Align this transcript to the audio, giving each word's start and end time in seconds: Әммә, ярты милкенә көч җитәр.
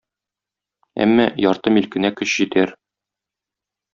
Әммә, 1.05 1.27
ярты 1.45 1.75
милкенә 1.77 2.11
көч 2.21 2.35
җитәр. 2.41 2.75